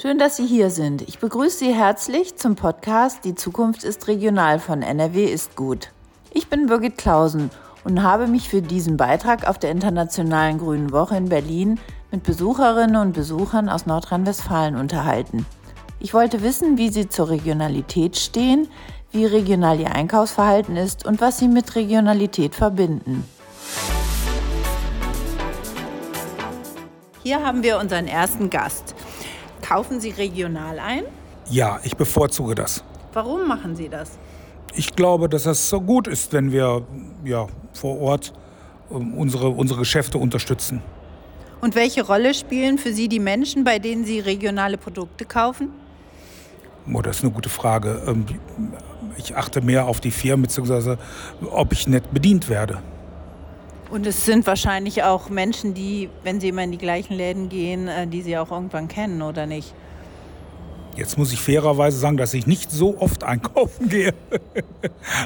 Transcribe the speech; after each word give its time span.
Schön, 0.00 0.18
dass 0.18 0.36
Sie 0.36 0.46
hier 0.46 0.70
sind. 0.70 1.02
Ich 1.02 1.18
begrüße 1.18 1.58
Sie 1.58 1.74
herzlich 1.74 2.36
zum 2.36 2.54
Podcast 2.54 3.24
Die 3.24 3.34
Zukunft 3.34 3.82
ist 3.82 4.06
regional 4.06 4.60
von 4.60 4.82
NRW 4.82 5.24
ist 5.24 5.56
gut. 5.56 5.90
Ich 6.32 6.48
bin 6.48 6.66
Birgit 6.66 6.98
Klausen 6.98 7.50
und 7.82 8.02
habe 8.04 8.28
mich 8.28 8.48
für 8.48 8.62
diesen 8.62 8.96
Beitrag 8.96 9.48
auf 9.48 9.58
der 9.58 9.72
Internationalen 9.72 10.58
Grünen 10.58 10.92
Woche 10.92 11.16
in 11.16 11.28
Berlin 11.28 11.80
mit 12.12 12.22
Besucherinnen 12.22 12.94
und 12.94 13.12
Besuchern 13.12 13.68
aus 13.68 13.86
Nordrhein-Westfalen 13.86 14.76
unterhalten. 14.76 15.46
Ich 15.98 16.14
wollte 16.14 16.42
wissen, 16.42 16.78
wie 16.78 16.90
sie 16.90 17.08
zur 17.08 17.28
Regionalität 17.28 18.16
stehen, 18.16 18.68
wie 19.12 19.24
regional 19.24 19.80
ihr 19.80 19.94
Einkaufsverhalten 19.94 20.76
ist 20.76 21.06
und 21.06 21.20
was 21.20 21.38
sie 21.38 21.48
mit 21.48 21.74
Regionalität 21.74 22.54
verbinden. 22.54 23.24
Hier 27.22 27.44
haben 27.44 27.62
wir 27.62 27.78
unseren 27.78 28.06
ersten 28.06 28.48
Gast. 28.48 28.94
Kaufen 29.60 30.00
Sie 30.00 30.10
regional 30.10 30.78
ein? 30.78 31.02
Ja, 31.50 31.80
ich 31.82 31.96
bevorzuge 31.96 32.54
das. 32.54 32.82
Warum 33.12 33.46
machen 33.46 33.76
Sie 33.76 33.88
das? 33.88 34.18
Ich 34.74 34.94
glaube, 34.94 35.28
dass 35.28 35.42
das 35.42 35.68
so 35.68 35.80
gut 35.80 36.06
ist, 36.06 36.32
wenn 36.32 36.52
wir 36.52 36.82
ja, 37.24 37.46
vor 37.72 38.00
Ort 38.00 38.32
ähm, 38.90 39.14
unsere, 39.14 39.48
unsere 39.48 39.80
Geschäfte 39.80 40.18
unterstützen. 40.18 40.82
Und 41.60 41.74
welche 41.74 42.06
Rolle 42.06 42.34
spielen 42.34 42.78
für 42.78 42.92
Sie 42.92 43.08
die 43.08 43.18
Menschen, 43.18 43.64
bei 43.64 43.78
denen 43.78 44.04
Sie 44.04 44.20
regionale 44.20 44.78
Produkte 44.78 45.24
kaufen? 45.24 45.70
Oh, 46.92 47.02
das 47.02 47.18
ist 47.18 47.24
eine 47.24 47.32
gute 47.32 47.48
Frage. 47.48 48.02
Ich 49.16 49.36
achte 49.36 49.60
mehr 49.60 49.86
auf 49.86 50.00
die 50.00 50.10
Firmen, 50.10 50.42
beziehungsweise 50.42 50.98
ob 51.50 51.72
ich 51.72 51.86
nett 51.86 52.12
bedient 52.12 52.48
werde. 52.48 52.82
Und 53.90 54.06
es 54.06 54.26
sind 54.26 54.46
wahrscheinlich 54.46 55.02
auch 55.02 55.30
Menschen, 55.30 55.72
die, 55.72 56.10
wenn 56.22 56.40
sie 56.40 56.48
immer 56.48 56.62
in 56.62 56.72
die 56.72 56.78
gleichen 56.78 57.14
Läden 57.14 57.48
gehen, 57.48 57.88
äh, 57.88 58.06
die 58.06 58.22
sie 58.22 58.36
auch 58.36 58.50
irgendwann 58.50 58.88
kennen, 58.88 59.22
oder 59.22 59.46
nicht? 59.46 59.72
Jetzt 60.94 61.16
muss 61.16 61.32
ich 61.32 61.40
fairerweise 61.40 61.96
sagen, 61.96 62.16
dass 62.16 62.34
ich 62.34 62.46
nicht 62.46 62.70
so 62.70 62.98
oft 63.00 63.22
einkaufen 63.22 63.88
gehe. 63.88 64.12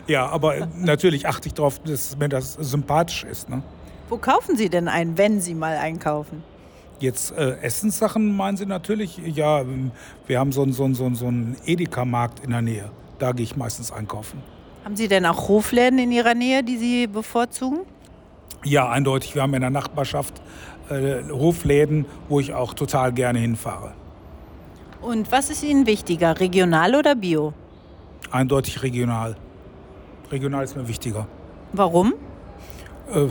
ja, 0.06 0.28
aber 0.28 0.68
natürlich 0.76 1.26
achte 1.26 1.48
ich 1.48 1.54
darauf, 1.54 1.80
dass 1.80 2.16
mir 2.16 2.28
das 2.28 2.52
sympathisch 2.54 3.24
ist. 3.24 3.48
Ne? 3.48 3.62
Wo 4.08 4.18
kaufen 4.18 4.56
Sie 4.56 4.68
denn 4.68 4.86
ein, 4.86 5.16
wenn 5.16 5.40
Sie 5.40 5.54
mal 5.54 5.76
einkaufen? 5.78 6.44
Jetzt 7.00 7.32
äh, 7.32 7.56
Essenssachen 7.62 8.36
meinen 8.36 8.56
Sie 8.56 8.66
natürlich? 8.66 9.18
Ja, 9.34 9.64
wir 10.26 10.38
haben 10.38 10.52
so 10.52 10.62
einen 10.62 10.72
so 10.72 10.92
so 10.94 11.12
so 11.14 11.26
ein 11.26 11.56
Edeka-Markt 11.64 12.44
in 12.44 12.50
der 12.50 12.62
Nähe. 12.62 12.90
Da 13.22 13.30
gehe 13.30 13.44
ich 13.44 13.54
meistens 13.54 13.92
einkaufen. 13.92 14.42
Haben 14.84 14.96
Sie 14.96 15.06
denn 15.06 15.24
auch 15.26 15.46
Hofläden 15.46 15.96
in 16.00 16.10
Ihrer 16.10 16.34
Nähe, 16.34 16.64
die 16.64 16.76
Sie 16.76 17.06
bevorzugen? 17.06 17.82
Ja, 18.64 18.88
eindeutig. 18.88 19.36
Wir 19.36 19.42
haben 19.42 19.54
in 19.54 19.60
der 19.60 19.70
Nachbarschaft 19.70 20.42
äh, 20.90 21.22
Hofläden, 21.30 22.04
wo 22.28 22.40
ich 22.40 22.52
auch 22.52 22.74
total 22.74 23.12
gerne 23.12 23.38
hinfahre. 23.38 23.92
Und 25.00 25.30
was 25.30 25.50
ist 25.50 25.62
Ihnen 25.62 25.86
wichtiger, 25.86 26.40
regional 26.40 26.96
oder 26.96 27.14
bio? 27.14 27.52
Eindeutig 28.32 28.82
regional. 28.82 29.36
Regional 30.32 30.64
ist 30.64 30.74
mir 30.76 30.88
wichtiger. 30.88 31.28
Warum? 31.72 32.14
Äh, 33.14 33.28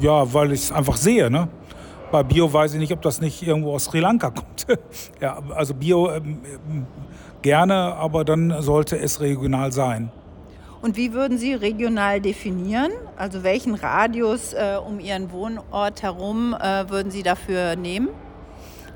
ja, 0.00 0.34
weil 0.34 0.50
ich 0.50 0.62
es 0.62 0.72
einfach 0.72 0.96
sehe. 0.96 1.30
Ne? 1.30 1.46
Bei 2.10 2.24
Bio 2.24 2.52
weiß 2.52 2.74
ich 2.74 2.80
nicht, 2.80 2.92
ob 2.92 3.02
das 3.02 3.20
nicht 3.20 3.46
irgendwo 3.46 3.76
aus 3.76 3.84
Sri 3.84 4.00
Lanka 4.00 4.30
kommt. 4.30 4.53
ja, 5.20 5.38
also 5.54 5.74
Bio 5.74 6.10
ähm, 6.10 6.38
gerne, 7.42 7.74
aber 7.74 8.24
dann 8.24 8.62
sollte 8.62 8.98
es 8.98 9.20
regional 9.20 9.72
sein. 9.72 10.10
Und 10.84 10.98
wie 10.98 11.14
würden 11.14 11.38
Sie 11.38 11.54
regional 11.54 12.20
definieren? 12.20 12.92
Also 13.16 13.42
welchen 13.42 13.74
Radius 13.74 14.52
äh, 14.52 14.76
um 14.76 15.00
Ihren 15.00 15.32
Wohnort 15.32 16.02
herum 16.02 16.54
äh, 16.54 16.90
würden 16.90 17.10
Sie 17.10 17.22
dafür 17.22 17.74
nehmen? 17.74 18.10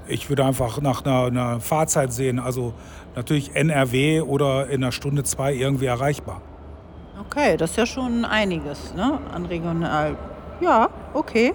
Ich 0.07 0.29
würde 0.29 0.45
einfach 0.45 0.81
nach 0.83 1.05
einer, 1.05 1.27
einer, 1.27 1.61
Fahrzeit 1.61 2.13
sehen. 2.13 2.39
Also 2.39 2.75
natürlich 3.17 3.55
NRW 3.55 4.21
oder 4.21 4.69
in 4.69 4.83
einer 4.83 4.93
Stunde 4.93 5.23
zwei 5.25 5.55
irgendwie 5.55 5.87
erreichbar. 5.87 6.43
Okay, 7.27 7.57
das 7.57 7.71
ist 7.71 7.77
ja 7.77 7.87
schon 7.87 8.27
einiges 8.27 8.95
ne? 8.95 9.19
an 9.33 9.47
regional. 9.47 10.17
Ja, 10.61 10.91
okay. 11.15 11.55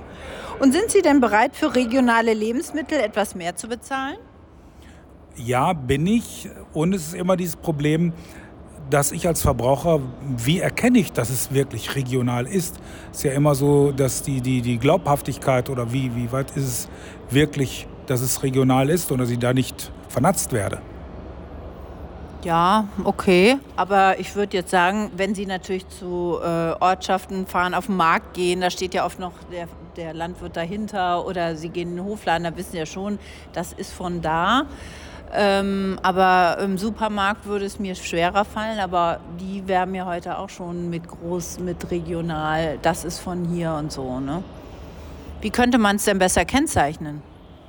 Und 0.59 0.71
sind 0.71 0.91
Sie 0.91 1.01
denn 1.01 1.19
bereit, 1.19 1.55
für 1.55 1.75
regionale 1.75 2.33
Lebensmittel 2.33 2.99
etwas 2.99 3.35
mehr 3.35 3.55
zu 3.55 3.67
bezahlen? 3.67 4.17
Ja, 5.35 5.73
bin 5.73 6.05
ich. 6.07 6.49
Und 6.73 6.93
es 6.93 7.07
ist 7.07 7.15
immer 7.15 7.35
dieses 7.35 7.55
Problem, 7.55 8.13
dass 8.89 9.11
ich 9.11 9.27
als 9.27 9.41
Verbraucher, 9.41 9.99
wie 10.37 10.59
erkenne 10.59 10.99
ich, 10.99 11.11
dass 11.11 11.29
es 11.29 11.53
wirklich 11.53 11.95
regional 11.95 12.45
ist? 12.45 12.79
Es 13.11 13.19
ist 13.19 13.23
ja 13.23 13.31
immer 13.31 13.55
so, 13.55 13.91
dass 13.91 14.21
die, 14.21 14.41
die, 14.41 14.61
die 14.61 14.77
Glaubhaftigkeit 14.77 15.69
oder 15.69 15.91
wie, 15.91 16.15
wie 16.15 16.31
weit 16.31 16.51
ist 16.51 16.63
es 16.63 16.89
wirklich, 17.29 17.87
dass 18.05 18.21
es 18.21 18.43
regional 18.43 18.89
ist 18.89 19.11
und 19.11 19.19
dass 19.19 19.29
ich 19.29 19.39
da 19.39 19.53
nicht 19.53 19.91
vernatzt 20.09 20.51
werde. 20.51 20.81
Ja, 22.43 22.89
okay. 23.05 23.57
Aber 23.77 24.19
ich 24.19 24.35
würde 24.35 24.57
jetzt 24.57 24.69
sagen, 24.69 25.11
wenn 25.15 25.33
Sie 25.33 25.45
natürlich 25.45 25.87
zu 25.87 26.39
äh, 26.43 26.73
Ortschaften 26.79 27.47
fahren, 27.47 27.73
auf 27.73 27.85
den 27.85 27.95
Markt 27.95 28.33
gehen, 28.33 28.59
da 28.59 28.69
steht 28.69 28.93
ja 28.93 29.05
oft 29.05 29.17
noch 29.17 29.31
der, 29.49 29.67
der 29.95 30.13
Landwirt 30.13 30.57
dahinter 30.57 31.25
oder 31.25 31.55
Sie 31.55 31.69
gehen 31.69 31.91
in 31.91 31.95
den 31.97 32.05
Hofladen, 32.05 32.43
da 32.43 32.57
wissen 32.57 32.73
Sie 32.73 32.79
ja 32.79 32.85
schon, 32.85 33.17
das 33.53 33.71
ist 33.71 33.93
von 33.93 34.21
da. 34.21 34.65
Ähm, 35.35 35.97
aber 36.03 36.59
im 36.59 36.77
Supermarkt 36.77 37.45
würde 37.45 37.65
es 37.65 37.79
mir 37.79 37.95
schwerer 37.95 38.45
fallen, 38.45 38.79
aber 38.79 39.19
die 39.39 39.67
werben 39.67 39.95
ja 39.95 40.05
heute 40.05 40.37
auch 40.37 40.49
schon 40.49 40.89
mit 40.89 41.07
groß, 41.07 41.59
mit 41.59 41.89
regional, 41.89 42.77
das 42.81 43.05
ist 43.05 43.19
von 43.19 43.45
hier 43.45 43.73
und 43.73 43.91
so. 43.91 44.19
Ne? 44.19 44.43
Wie 45.41 45.49
könnte 45.49 45.77
man 45.77 45.95
es 45.95 46.03
denn 46.03 46.19
besser 46.19 46.45
kennzeichnen? 46.45 47.21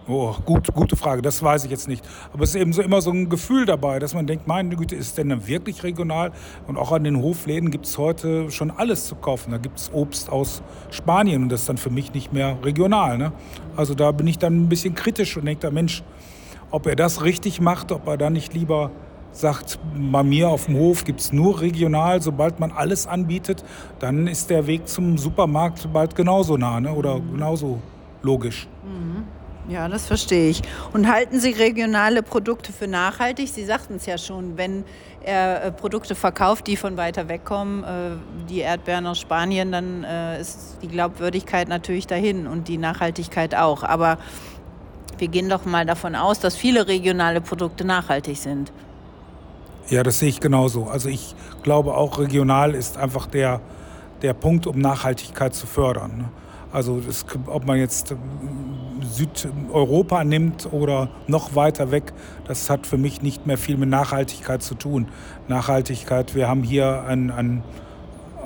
Oh, 0.06 0.34
gut, 0.44 0.74
gute 0.74 0.96
Frage, 0.96 1.22
das 1.22 1.42
weiß 1.42 1.64
ich 1.64 1.70
jetzt 1.70 1.88
nicht. 1.88 2.04
Aber 2.34 2.44
es 2.44 2.50
ist 2.50 2.60
eben 2.60 2.74
so 2.74 2.82
immer 2.82 3.00
so 3.00 3.10
ein 3.10 3.30
Gefühl 3.30 3.64
dabei, 3.64 3.98
dass 3.98 4.12
man 4.12 4.26
denkt, 4.26 4.46
meine 4.46 4.76
Güte, 4.76 4.94
ist 4.94 5.16
denn 5.16 5.46
wirklich 5.46 5.82
regional? 5.82 6.30
Und 6.66 6.76
auch 6.76 6.92
an 6.92 7.04
den 7.04 7.22
Hofläden 7.22 7.70
gibt 7.70 7.86
es 7.86 7.96
heute 7.96 8.50
schon 8.50 8.70
alles 8.70 9.06
zu 9.06 9.14
kaufen. 9.14 9.52
Da 9.52 9.56
gibt 9.56 9.78
es 9.78 9.90
Obst 9.94 10.30
aus 10.30 10.62
Spanien 10.90 11.44
und 11.44 11.48
das 11.48 11.60
ist 11.60 11.70
dann 11.70 11.78
für 11.78 11.88
mich 11.88 12.12
nicht 12.12 12.34
mehr 12.34 12.58
regional. 12.62 13.16
Ne? 13.16 13.32
Also 13.76 13.94
da 13.94 14.12
bin 14.12 14.26
ich 14.26 14.36
dann 14.38 14.64
ein 14.64 14.68
bisschen 14.68 14.94
kritisch 14.94 15.38
und 15.38 15.46
denke 15.46 15.62
da, 15.62 15.70
Mensch, 15.70 16.02
ob 16.70 16.86
er 16.86 16.96
das 16.96 17.24
richtig 17.24 17.62
macht, 17.62 17.90
ob 17.90 18.06
er 18.06 18.18
dann 18.18 18.34
nicht 18.34 18.52
lieber 18.52 18.90
sagt, 19.32 19.78
bei 20.12 20.22
mir 20.22 20.50
auf 20.50 20.66
dem 20.66 20.76
Hof 20.76 21.04
gibt 21.04 21.20
es 21.20 21.32
nur 21.32 21.62
regional, 21.62 22.20
sobald 22.20 22.60
man 22.60 22.72
alles 22.72 23.06
anbietet, 23.06 23.64
dann 24.00 24.26
ist 24.26 24.50
der 24.50 24.66
Weg 24.66 24.86
zum 24.86 25.16
Supermarkt 25.16 25.90
bald 25.94 26.14
genauso 26.14 26.58
nah 26.58 26.78
ne? 26.78 26.92
oder 26.92 27.20
genauso 27.20 27.80
logisch. 28.22 28.68
Mhm. 28.84 29.43
Ja, 29.68 29.88
das 29.88 30.06
verstehe 30.06 30.50
ich. 30.50 30.62
Und 30.92 31.10
halten 31.10 31.40
Sie 31.40 31.50
regionale 31.50 32.22
Produkte 32.22 32.72
für 32.72 32.86
nachhaltig? 32.86 33.48
Sie 33.48 33.64
sagten 33.64 33.94
es 33.96 34.04
ja 34.04 34.18
schon, 34.18 34.58
wenn 34.58 34.84
er 35.22 35.64
äh, 35.64 35.72
Produkte 35.72 36.14
verkauft, 36.14 36.66
die 36.66 36.76
von 36.76 36.98
weiter 36.98 37.28
weg 37.28 37.44
kommen, 37.44 37.82
äh, 37.82 38.46
die 38.48 38.58
Erdbeeren 38.58 39.06
aus 39.06 39.20
Spanien, 39.20 39.72
dann 39.72 40.04
äh, 40.04 40.38
ist 40.38 40.78
die 40.82 40.88
Glaubwürdigkeit 40.88 41.68
natürlich 41.68 42.06
dahin 42.06 42.46
und 42.46 42.68
die 42.68 42.76
Nachhaltigkeit 42.76 43.54
auch. 43.54 43.82
Aber 43.82 44.18
wir 45.16 45.28
gehen 45.28 45.48
doch 45.48 45.64
mal 45.64 45.86
davon 45.86 46.14
aus, 46.14 46.40
dass 46.40 46.56
viele 46.56 46.86
regionale 46.86 47.40
Produkte 47.40 47.86
nachhaltig 47.86 48.36
sind. 48.36 48.70
Ja, 49.88 50.02
das 50.02 50.18
sehe 50.18 50.28
ich 50.28 50.40
genauso. 50.40 50.84
Also 50.84 51.08
ich 51.08 51.34
glaube 51.62 51.94
auch, 51.94 52.18
regional 52.18 52.74
ist 52.74 52.98
einfach 52.98 53.26
der, 53.26 53.60
der 54.20 54.34
Punkt, 54.34 54.66
um 54.66 54.78
Nachhaltigkeit 54.78 55.54
zu 55.54 55.66
fördern. 55.66 56.30
Also 56.74 56.98
das, 56.98 57.24
ob 57.46 57.66
man 57.66 57.78
jetzt 57.78 58.10
ähm, 58.10 58.18
Südeuropa 59.00 60.24
nimmt 60.24 60.72
oder 60.72 61.08
noch 61.28 61.54
weiter 61.54 61.92
weg, 61.92 62.12
das 62.48 62.68
hat 62.68 62.84
für 62.84 62.98
mich 62.98 63.22
nicht 63.22 63.46
mehr 63.46 63.56
viel 63.56 63.76
mit 63.76 63.88
Nachhaltigkeit 63.88 64.60
zu 64.60 64.74
tun. 64.74 65.06
Nachhaltigkeit, 65.46 66.34
wir 66.34 66.48
haben 66.48 66.64
hier 66.64 67.04
ein, 67.06 67.30
ein, 67.30 67.62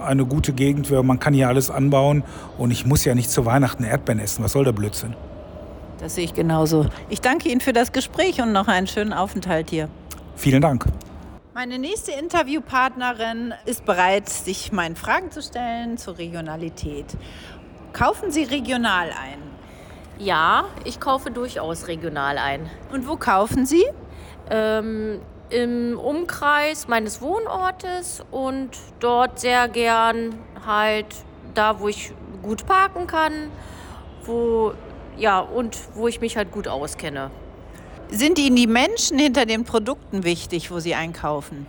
eine 0.05 0.27
gute 0.27 0.53
Gegend, 0.53 0.91
man 0.91 1.19
kann 1.19 1.33
hier 1.33 1.49
alles 1.49 1.71
anbauen 1.71 2.23
und 2.59 2.71
ich 2.71 2.85
muss 2.85 3.03
ja 3.07 3.15
nicht 3.15 3.31
zu 3.31 3.47
Weihnachten 3.47 3.83
Erdbeeren 3.83 4.21
essen. 4.21 4.45
Was 4.45 4.53
soll 4.53 4.65
der 4.65 4.73
Blödsinn? 4.73 5.15
Das 5.99 6.15
sehe 6.15 6.25
ich 6.25 6.35
genauso. 6.35 6.85
Ich 7.09 7.23
danke 7.23 7.49
Ihnen 7.49 7.63
für 7.63 7.73
das 7.73 7.93
Gespräch 7.93 8.43
und 8.43 8.53
noch 8.53 8.69
einen 8.69 8.87
schönen 8.87 9.15
Aufenthalt 9.15 9.71
hier. 9.71 9.89
Vielen 10.37 10.61
Dank. 10.61 10.85
Meine 11.55 11.81
nächste 11.81 12.13
Interviewpartnerin 12.13 13.53
ist 13.65 13.85
bereit, 13.85 14.29
sich 14.29 14.71
meinen 14.71 14.95
Fragen 14.95 15.33
zu 15.33 15.43
stellen 15.43 15.99
zur 15.99 16.17
Regionalität. 16.17 17.07
Kaufen 17.93 18.31
Sie 18.31 18.45
regional 18.45 19.11
ein? 19.11 19.43
Ja, 20.19 20.65
ich 20.85 21.01
kaufe 21.01 21.31
durchaus 21.31 21.89
regional 21.89 22.39
ein. 22.39 22.69
Und 22.93 23.09
wo 23.09 23.17
kaufen 23.17 23.67
Sie? 23.67 23.85
Ähm, 24.51 25.21
Im 25.51 25.99
Umkreis 25.99 26.89
meines 26.89 27.23
Wohnortes 27.23 28.23
und 28.31 28.71
dort 29.01 29.39
sehr 29.39 29.69
gern 29.69 30.35
halt 30.67 31.07
da, 31.55 31.81
wo 31.81 31.89
ich 31.89 32.13
gut 32.43 32.67
parken 32.67 33.07
kann, 33.07 33.51
wo 34.25 34.73
ja, 35.17 35.41
und 35.41 35.77
wo 35.95 36.09
ich 36.09 36.21
mich 36.21 36.37
halt 36.37 36.51
gut 36.53 36.69
auskenne. 36.69 37.31
Sind 38.11 38.39
Ihnen 38.39 38.57
die 38.57 38.67
Menschen 38.67 39.19
hinter 39.19 39.45
den 39.47 39.65
Produkten 39.65 40.25
wichtig, 40.25 40.71
wo 40.71 40.79
Sie 40.79 40.95
einkaufen? 40.95 41.67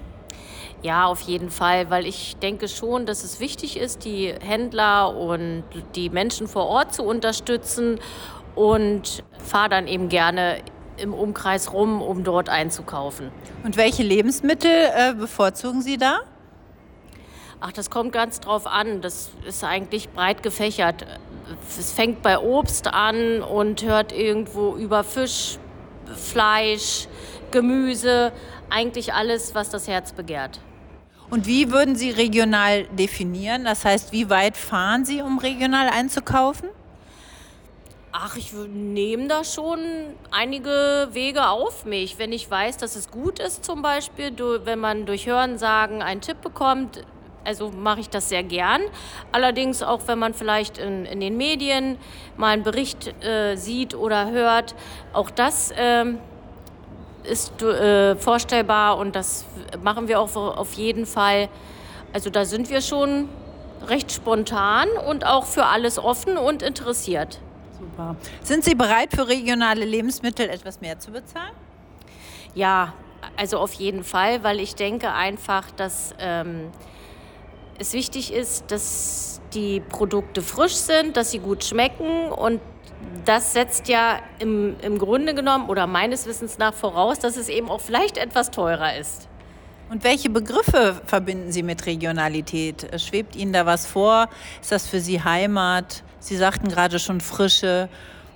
Ja, 0.81 1.07
auf 1.07 1.21
jeden 1.21 1.49
Fall, 1.49 1.89
weil 1.89 2.05
ich 2.05 2.37
denke 2.37 2.69
schon, 2.69 3.05
dass 3.05 3.23
es 3.25 3.41
wichtig 3.41 3.77
ist, 3.77 4.05
die 4.05 4.33
Händler 4.39 5.13
und 5.13 5.63
die 5.95 6.09
Menschen 6.09 6.47
vor 6.47 6.67
Ort 6.67 6.93
zu 6.93 7.03
unterstützen 7.03 7.99
und 8.55 9.23
fahre 9.45 9.69
dann 9.69 9.87
eben 9.87 10.07
gerne 10.07 10.59
im 10.95 11.13
Umkreis 11.13 11.73
rum, 11.73 12.01
um 12.01 12.23
dort 12.23 12.49
einzukaufen. 12.49 13.31
Und 13.63 13.77
welche 13.77 14.03
Lebensmittel 14.03 14.71
äh, 14.71 15.13
bevorzugen 15.13 15.81
Sie 15.81 15.97
da? 15.97 16.19
Ach, 17.61 17.73
das 17.73 17.89
kommt 17.89 18.13
ganz 18.13 18.39
drauf 18.39 18.65
an. 18.65 19.01
Das 19.01 19.31
ist 19.45 19.63
eigentlich 19.65 20.09
breit 20.09 20.43
gefächert. 20.43 21.05
Es 21.67 21.91
fängt 21.91 22.21
bei 22.21 22.39
Obst 22.39 22.87
an 22.87 23.41
und 23.41 23.83
hört 23.83 24.13
irgendwo 24.13 24.75
über 24.75 25.03
Fisch, 25.03 25.57
Fleisch, 26.15 27.07
Gemüse, 27.51 28.31
eigentlich 28.69 29.13
alles, 29.13 29.55
was 29.55 29.69
das 29.69 29.87
Herz 29.87 30.13
begehrt. 30.13 30.61
Und 31.29 31.45
wie 31.45 31.71
würden 31.71 31.95
Sie 31.95 32.09
regional 32.09 32.85
definieren? 32.85 33.63
Das 33.65 33.85
heißt, 33.85 34.11
wie 34.11 34.29
weit 34.29 34.57
fahren 34.57 35.05
Sie, 35.05 35.21
um 35.21 35.37
regional 35.37 35.87
einzukaufen? 35.89 36.69
Ach, 38.11 38.35
ich 38.35 38.51
nehme 38.53 39.27
da 39.27 39.43
schon 39.43 39.79
einige 40.31 41.09
Wege 41.11 41.47
auf 41.47 41.85
mich. 41.85 42.17
Wenn 42.17 42.31
ich 42.31 42.49
weiß, 42.49 42.77
dass 42.77 42.95
es 42.95 43.11
gut 43.11 43.37
ist, 43.37 43.63
zum 43.63 43.83
Beispiel, 43.83 44.33
wenn 44.65 44.79
man 44.79 45.05
durch 45.05 45.27
Hörensagen 45.27 46.01
einen 46.01 46.21
Tipp 46.21 46.41
bekommt, 46.41 47.03
also 47.45 47.69
mache 47.69 47.99
ich 47.99 48.09
das 48.09 48.29
sehr 48.29 48.43
gern. 48.43 48.81
Allerdings 49.31 49.83
auch, 49.83 50.01
wenn 50.07 50.17
man 50.17 50.33
vielleicht 50.33 50.79
in, 50.79 51.05
in 51.05 51.19
den 51.19 51.37
Medien 51.37 51.97
mal 52.35 52.53
einen 52.53 52.63
Bericht 52.63 53.13
äh, 53.23 53.55
sieht 53.55 53.93
oder 53.93 54.31
hört, 54.31 54.73
auch 55.13 55.29
das 55.29 55.69
äh, 55.71 56.05
ist 57.29 57.61
äh, 57.61 58.15
vorstellbar 58.15 58.97
und 58.97 59.15
das 59.15 59.45
machen 59.83 60.07
wir 60.07 60.19
auch 60.19 60.35
auf 60.35 60.73
jeden 60.73 61.05
Fall. 61.05 61.49
Also 62.13 62.29
da 62.29 62.45
sind 62.45 62.69
wir 62.69 62.81
schon 62.81 63.29
recht 63.87 64.11
spontan 64.11 64.89
und 65.07 65.25
auch 65.25 65.45
für 65.45 65.65
alles 65.65 65.97
offen 65.99 66.37
und 66.37 66.61
interessiert. 66.61 67.39
Super. 67.79 68.15
Sind 68.43 68.63
Sie 68.63 68.75
bereit, 68.75 69.09
für 69.15 69.27
regionale 69.27 69.85
Lebensmittel 69.85 70.49
etwas 70.49 70.81
mehr 70.81 70.99
zu 70.99 71.11
bezahlen? 71.11 71.53
Ja, 72.55 72.93
also 73.37 73.57
auf 73.57 73.73
jeden 73.73 74.03
Fall, 74.03 74.43
weil 74.43 74.59
ich 74.59 74.75
denke 74.75 75.13
einfach, 75.13 75.71
dass 75.71 76.13
ähm, 76.19 76.71
es 77.77 77.93
wichtig 77.93 78.33
ist, 78.33 78.71
dass 78.71 79.41
die 79.53 79.79
Produkte 79.79 80.41
frisch 80.41 80.75
sind, 80.75 81.17
dass 81.17 81.31
sie 81.31 81.39
gut 81.39 81.63
schmecken 81.63 82.31
und 82.31 82.59
das 83.25 83.53
setzt 83.53 83.87
ja 83.87 84.19
im, 84.39 84.75
im 84.81 84.97
Grunde 84.97 85.33
genommen 85.33 85.69
oder 85.69 85.87
meines 85.87 86.25
Wissens 86.25 86.57
nach 86.57 86.73
voraus, 86.73 87.19
dass 87.19 87.37
es 87.37 87.49
eben 87.49 87.69
auch 87.69 87.81
vielleicht 87.81 88.17
etwas 88.17 88.51
teurer 88.51 88.97
ist. 88.97 89.27
Und 89.89 90.03
welche 90.03 90.29
Begriffe 90.29 91.01
verbinden 91.05 91.51
Sie 91.51 91.63
mit 91.63 91.85
Regionalität? 91.85 92.87
Schwebt 93.01 93.35
Ihnen 93.35 93.53
da 93.53 93.65
was 93.65 93.87
vor? 93.87 94.29
Ist 94.61 94.71
das 94.71 94.87
für 94.87 94.99
Sie 94.99 95.23
Heimat? 95.23 96.03
Sie 96.19 96.37
sagten 96.37 96.69
gerade 96.69 96.99
schon 96.99 97.21
Frische 97.21 97.89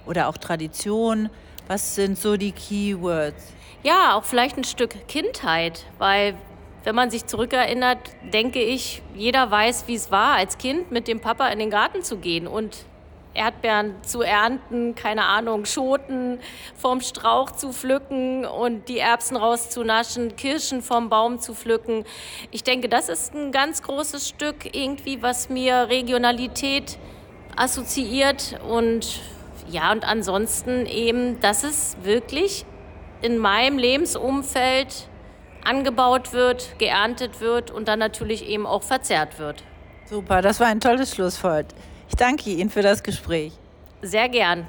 oder 0.05 0.27
auch 0.29 0.37
Tradition. 0.37 1.29
Was 1.67 1.95
sind 1.95 2.17
so 2.17 2.37
die 2.37 2.51
Keywords? 2.51 3.53
Ja, 3.83 4.15
auch 4.15 4.23
vielleicht 4.23 4.57
ein 4.57 4.63
Stück 4.63 5.07
Kindheit, 5.07 5.85
weil 5.99 6.35
wenn 6.83 6.95
man 6.95 7.11
sich 7.11 7.25
zurückerinnert, 7.25 7.99
denke 8.33 8.61
ich, 8.61 9.01
jeder 9.15 9.49
weiß, 9.49 9.85
wie 9.87 9.95
es 9.95 10.11
war, 10.11 10.35
als 10.35 10.57
Kind 10.57 10.91
mit 10.91 11.07
dem 11.07 11.19
Papa 11.19 11.47
in 11.47 11.59
den 11.59 11.69
Garten 11.69 12.01
zu 12.03 12.17
gehen 12.17 12.47
und 12.47 12.85
Erdbeeren 13.33 13.95
zu 14.03 14.21
ernten, 14.21 14.95
keine 14.95 15.25
Ahnung, 15.25 15.65
Schoten 15.65 16.39
vom 16.75 17.01
Strauch 17.01 17.51
zu 17.51 17.71
pflücken 17.71 18.45
und 18.45 18.87
die 18.89 18.99
Erbsen 18.99 19.37
rauszunaschen, 19.37 20.35
Kirschen 20.35 20.81
vom 20.81 21.09
Baum 21.09 21.39
zu 21.39 21.53
pflücken. 21.53 22.05
Ich 22.51 22.63
denke, 22.63 22.89
das 22.89 23.09
ist 23.09 23.33
ein 23.33 23.51
ganz 23.51 23.81
großes 23.81 24.27
Stück 24.27 24.75
irgendwie, 24.75 25.21
was 25.21 25.49
mir 25.49 25.89
Regionalität 25.89 26.97
assoziiert 27.55 28.59
und 28.67 29.21
ja, 29.69 29.91
und 29.91 30.05
ansonsten 30.05 30.85
eben, 30.85 31.39
dass 31.39 31.63
es 31.63 31.95
wirklich 32.03 32.65
in 33.21 33.37
meinem 33.37 33.77
Lebensumfeld 33.77 35.07
angebaut 35.63 36.33
wird, 36.33 36.77
geerntet 36.77 37.39
wird 37.39 37.71
und 37.71 37.87
dann 37.87 37.99
natürlich 37.99 38.47
eben 38.47 38.65
auch 38.65 38.83
verzehrt 38.83 39.39
wird. 39.39 39.63
Super, 40.05 40.41
das 40.41 40.59
war 40.59 40.67
ein 40.67 40.81
tolles 40.81 41.15
Schlusswort. 41.15 41.67
Ich 42.13 42.17
danke 42.17 42.51
Ihnen 42.51 42.69
für 42.69 42.83
das 42.83 43.01
Gespräch. 43.01 43.53
Sehr 44.03 44.29
gern. 44.29 44.67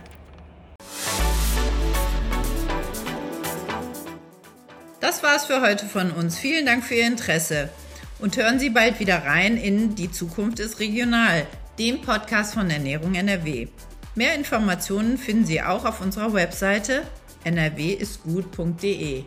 Das 4.98 5.22
war's 5.22 5.44
für 5.44 5.60
heute 5.60 5.84
von 5.84 6.10
uns. 6.10 6.38
Vielen 6.38 6.64
Dank 6.64 6.82
für 6.82 6.94
Ihr 6.94 7.06
Interesse. 7.06 7.68
Und 8.18 8.38
hören 8.38 8.58
Sie 8.58 8.70
bald 8.70 8.98
wieder 8.98 9.26
rein 9.26 9.58
in 9.58 9.94
Die 9.94 10.10
Zukunft 10.10 10.58
ist 10.58 10.80
regional, 10.80 11.46
dem 11.78 12.00
Podcast 12.00 12.54
von 12.54 12.70
Ernährung 12.70 13.14
NRW. 13.14 13.68
Mehr 14.14 14.34
Informationen 14.36 15.18
finden 15.18 15.44
Sie 15.44 15.60
auch 15.60 15.84
auf 15.84 16.00
unserer 16.00 16.32
Webseite 16.32 17.02
nrwistgut.de. 17.44 19.24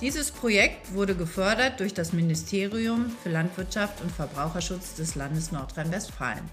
Dieses 0.00 0.30
Projekt 0.30 0.94
wurde 0.94 1.16
gefördert 1.16 1.80
durch 1.80 1.94
das 1.94 2.12
Ministerium 2.12 3.10
für 3.20 3.30
Landwirtschaft 3.30 4.00
und 4.02 4.12
Verbraucherschutz 4.12 4.94
des 4.94 5.16
Landes 5.16 5.50
Nordrhein-Westfalen. 5.50 6.48